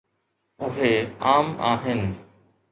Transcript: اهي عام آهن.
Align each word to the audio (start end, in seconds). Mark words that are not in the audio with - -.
اهي 0.61 0.91
عام 1.21 1.47
آهن. 1.61 2.03